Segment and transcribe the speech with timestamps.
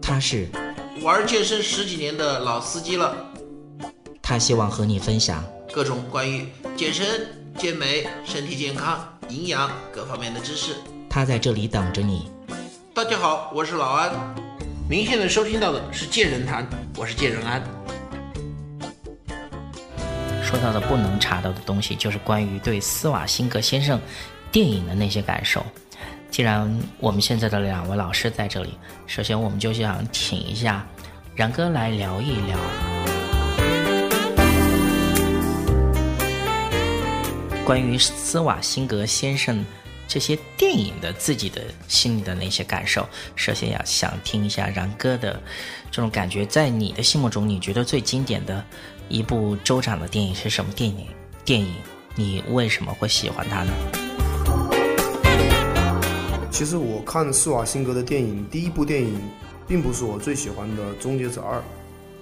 [0.00, 0.48] 他是
[1.02, 3.14] 玩健身十几年的老司机了，
[4.22, 10.74] 他希望和你分享各种关于健身、健美、身体健康、营养各方面的知识。
[11.10, 12.30] 他在这里等着你。
[12.94, 14.10] 大家好，我是老安。
[14.88, 16.64] 您现在收听到的是《健人谈》，
[16.96, 17.62] 我是健人安。
[20.42, 24.00] 说到的不能查到的东西，就是关于对斯瓦辛格先生
[24.50, 25.62] 电影的那些感受。
[26.30, 30.86] 既然我们现在的两位老师在这里，首先我们就想请一下
[31.34, 32.58] 然哥来聊一聊
[37.64, 39.64] 关于斯瓦辛格先生
[40.06, 43.06] 这些电影的自己的心里的那些感受。
[43.36, 45.38] 首先要想听一下然哥的
[45.90, 48.64] 这种感觉，在你的心目中，你觉得最经典的
[49.08, 51.06] 一部州长的电影是什么电影？
[51.44, 51.74] 电影
[52.14, 54.07] 你为什么会喜欢它呢？
[56.58, 59.16] 其实我看施瓦辛格的电影，第一部电影
[59.68, 61.56] 并不是我最喜欢的《终结者二》，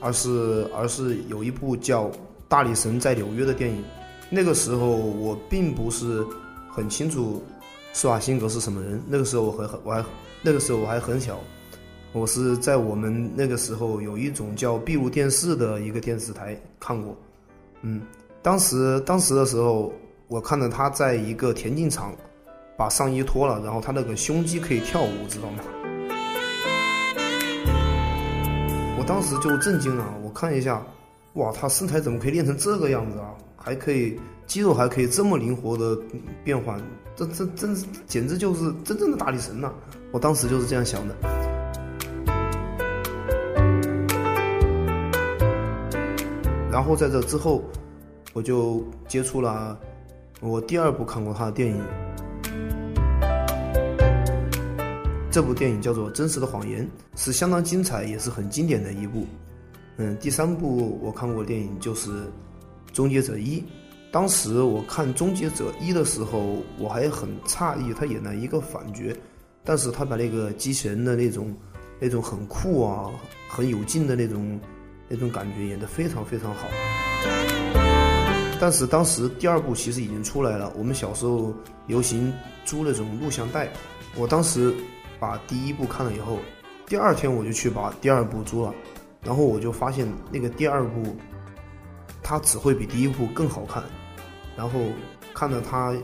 [0.00, 2.06] 而是而是有一部叫
[2.48, 3.84] 《大力神在纽约》的电影。
[4.30, 6.26] 那个时候我并不是
[6.68, 7.44] 很清楚
[7.92, 10.04] 施瓦辛格是什么人，那个时候我还很我还
[10.42, 11.38] 那个时候我还很小，
[12.12, 17.16] 我是在我们那个时候有一种叫闭路电视的一个电视台看过。
[17.82, 18.02] 嗯，
[18.42, 19.92] 当时当时的时候，
[20.26, 22.12] 我看到他在一个田径场。
[22.76, 25.58] 把上衣脱了，然后他那个胸肌可以跳舞，知道吗？
[28.98, 30.82] 我当时就震惊了，我看一下，
[31.34, 33.34] 哇，他身材怎么可以练成这个样子啊？
[33.56, 35.96] 还可以肌肉还可以这么灵活的
[36.42, 36.80] 变换，
[37.14, 37.74] 这这真
[38.06, 39.70] 简直就是真正的大力神呐！
[40.10, 41.14] 我当时就是这样想的。
[46.70, 47.62] 然后在这之后，
[48.32, 49.78] 我就接触了
[50.40, 51.80] 我第二部看过他的电影。
[55.34, 56.86] 这部电影叫做《真实的谎言》，
[57.20, 59.26] 是相当精彩，也是很经典的一部。
[59.96, 62.10] 嗯，第三部我看过的电影就是
[62.92, 63.58] 《终结者一》。
[64.12, 69.12] 当时我看《终结者一》的时候，我还很诧异，他演了一个反角，
[69.64, 71.52] 但是他把那个机器人的那种、
[71.98, 73.10] 那种很酷啊、
[73.48, 74.60] 很有劲的那种、
[75.08, 76.68] 那种感觉演得非常非常好。
[78.60, 81.52] 但是当时第二部其实已经出来了，我们小时候
[81.88, 82.32] 流行
[82.64, 83.68] 租那种录像带，
[84.14, 84.72] 我当时。
[85.18, 86.38] 把第一部看了以后，
[86.86, 88.74] 第二天我就去把第二部租了，
[89.22, 91.16] 然后我就发现那个第二部，
[92.22, 93.82] 它只会比第一部更好看，
[94.56, 94.80] 然后
[95.32, 95.94] 看到他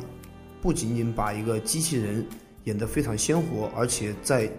[0.61, 2.27] 不仅仅把一个机器人
[2.65, 4.51] 演得非常鲜活，而且在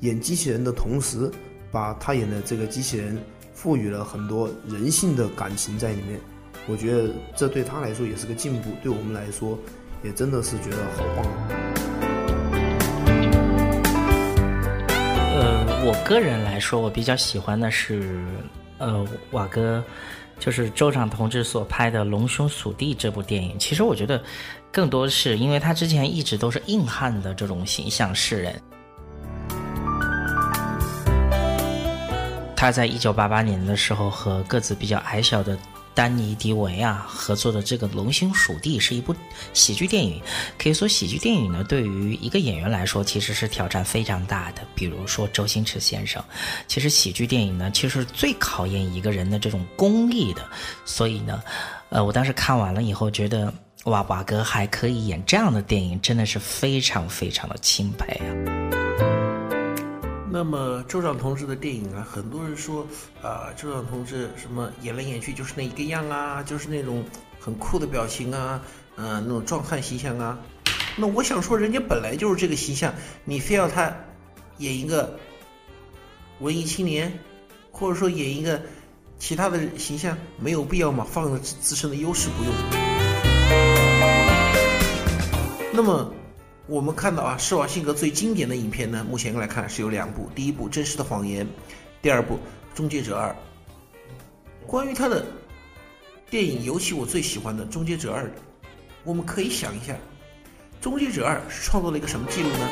[0.00, 1.30] 演机器人的同时，
[1.70, 3.18] 把他演的这个机器人
[3.52, 6.20] 赋予了很多人性的感情在里面，
[6.66, 9.58] 我觉得这对他来说也是个进步，对我们来说
[10.02, 11.73] 也真的是觉得好棒。
[15.34, 18.24] 呃我个人来说，我比较喜欢的是，
[18.78, 19.82] 呃，瓦哥，
[20.38, 23.58] 就是州长同志所拍的《龙兄鼠弟》这部电影。
[23.58, 24.22] 其实我觉得，
[24.72, 28.62] 更多是因为他之前一直都是硬汉的这种形象示人。
[32.56, 35.58] 他在一九八八年的时候和个子比较矮小的。
[35.94, 39.14] 丹尼·迪维啊合作的这个《龙兄鼠弟》是一部
[39.52, 40.20] 喜剧电影，
[40.58, 44.62] 可以说喜剧电影呢，对于一个演员来说其实是挑战非常大的。
[44.74, 46.22] 比如说周星驰先生，
[46.66, 50.44] 其实喜剧电影呢，其实是最考验一个人的这种功力的。
[50.84, 51.42] 所以呢，
[51.90, 53.52] 呃，我当时看完了以后，觉得
[53.84, 58.83] 哇，瓦哥还可以演这样的电影，真的是非常非常的钦佩啊。
[60.34, 62.84] 那么州长同志的电影啊，很多人说，
[63.22, 67.04] 啊，州长同志什么演来演去就是那一个样啊，就是那种
[67.38, 68.60] 很酷的表情啊，
[68.96, 70.36] 嗯，那种壮汉形象啊。
[70.96, 72.92] 那我想说，人家本来就是这个形象，
[73.24, 73.94] 你非要他
[74.58, 75.16] 演一个
[76.40, 77.16] 文艺青年，
[77.70, 78.60] 或者说演一个
[79.20, 82.52] 其他的形象，没有必要嘛，放着自身的优势不用。
[85.72, 86.12] 那么。
[86.66, 90.30] 我们看到啊，施瓦辛格最经典的影片呢，目前来看是有两部。
[90.34, 91.46] 第一部《真实的谎言》，
[92.00, 92.36] 第二部
[92.74, 93.28] 《终结者二》。
[94.66, 95.26] 关于他的
[96.30, 98.24] 电影，尤其我最喜欢的《终结者二》，
[99.04, 99.92] 我们可以想一下，
[100.80, 102.68] 《终结者二》是创造了一个什么记录呢？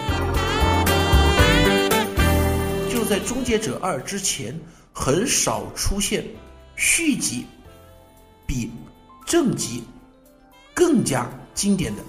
[2.91, 4.59] 就在《终结者二》之前，
[4.91, 6.25] 很少出现
[6.77, 7.45] 续集
[8.47, 8.71] 比
[9.27, 9.85] 正集
[10.73, 12.03] 更加经典的。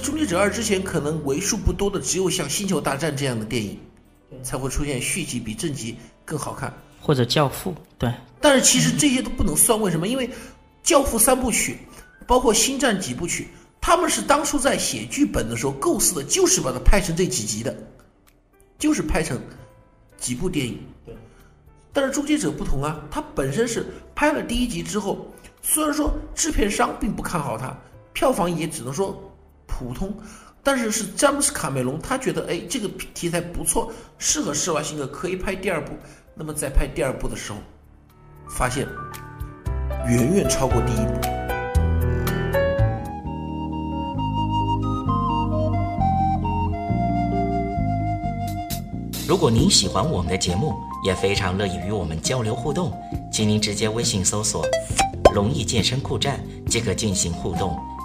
[0.00, 3.78] 终结者二》之前，可能为数不多的只有像《星球大战》这样的电影，
[4.42, 8.12] 才会出现续集比正集更好看，或者《教父》对。
[8.40, 10.08] 但是其实这些都不能算，为什么？
[10.08, 10.26] 因为
[10.82, 11.78] 《教父》三部曲
[12.26, 13.48] 包括《星战》几部曲，
[13.80, 17.76] 他们是当初在写剧本的时候构思的，就是把它拍成这几集的，
[18.78, 19.40] 就是拍成
[20.16, 20.78] 几部电影。
[21.04, 21.14] 对。
[21.92, 25.26] 但是《终结者》不同啊，它本身是拍了第一集之后，
[25.60, 27.76] 虽然说制片商并不看好它，
[28.12, 29.20] 票房也只能说
[29.70, 30.12] 普通，
[30.62, 35.92] 但是是詹姆斯·卡梅隆他觉得，哎，这个题材不错，适合施瓦辛格，可以拍第二部。
[36.34, 37.58] 那么在拍第二部的时候，
[38.48, 38.86] 发现
[40.08, 41.12] 远远超过第一部。
[49.28, 50.74] 如果您喜欢我们的节目，
[51.04, 52.92] 也非常乐意与我们交流互动，
[53.32, 54.66] 请您直接微信搜索
[55.32, 57.78] “龙易健身酷站”即可进行互动。